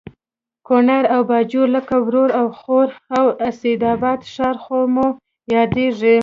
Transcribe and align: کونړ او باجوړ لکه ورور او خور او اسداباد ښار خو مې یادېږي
کونړ 0.67 1.03
او 1.13 1.21
باجوړ 1.29 1.67
لکه 1.77 1.95
ورور 2.05 2.29
او 2.39 2.47
خور 2.59 2.87
او 3.17 3.25
اسداباد 3.49 4.19
ښار 4.33 4.55
خو 4.63 4.79
مې 4.93 5.07
یادېږي 5.55 6.17